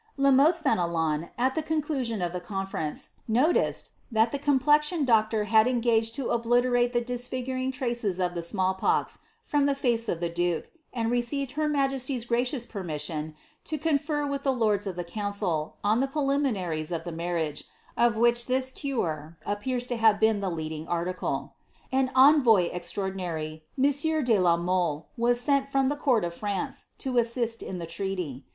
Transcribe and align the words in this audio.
a 0.17 0.21
Mothe 0.31 0.55
Fenelon, 0.63 1.29
at 1.37 1.53
the 1.53 1.61
conclusion 1.61 2.23
of 2.23 2.33
the 2.33 2.39
conference, 2.39 3.09
noticed, 3.27 3.91
that 4.11 4.31
complexion 4.41 5.05
doctor 5.05 5.43
had 5.43 5.67
engaged 5.67 6.15
to 6.15 6.31
obliterate 6.31 6.91
the 6.91 7.01
disfiguring 7.01 7.71
traces 7.71 8.17
he 8.17 8.41
small 8.41 8.73
pox 8.73 9.19
from 9.43 9.67
the 9.67 9.75
face 9.75 10.09
of 10.09 10.19
the 10.19 10.27
duke, 10.27 10.71
and 10.91 11.11
received 11.11 11.51
her 11.51 11.69
majesty^s 11.69 12.27
ious 12.51 12.65
permission 12.65 13.35
to 13.63 13.77
confer 13.77 14.25
with 14.25 14.41
the 14.41 14.51
lords 14.51 14.87
of 14.87 14.95
the 14.95 15.03
council, 15.03 15.75
on 15.83 15.99
the 15.99 16.07
pre 16.07 16.23
naries 16.23 16.91
of 16.91 17.03
the 17.03 17.11
marriage, 17.11 17.65
of 17.95 18.17
which 18.17 18.47
this 18.47 18.71
cure 18.71 19.37
appears 19.45 19.85
to 19.85 19.97
have 19.97 20.19
been 20.19 20.39
the 20.39 20.49
ing 20.49 20.87
article. 20.87 21.53
An 21.91 22.09
envoy 22.15 22.71
extraordinary, 22.73 23.61
monsieur 23.77 24.23
de 24.23 24.39
la 24.39 24.57
Mole, 24.57 25.05
was 25.15 25.39
sent 25.39 25.67
I 25.75 25.87
the 25.87 25.95
court 25.95 26.25
of 26.25 26.33
France, 26.33 26.85
to 26.97 27.19
assist 27.19 27.61
in 27.61 27.77
the 27.77 27.85
treaty. 27.85 28.45